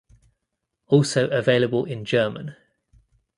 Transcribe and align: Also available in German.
Also 0.87 1.27
available 1.27 1.85
in 1.85 2.05
German. 2.05 2.55